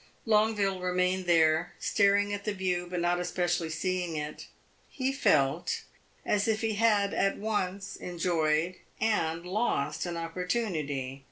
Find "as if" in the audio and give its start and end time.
6.25-6.61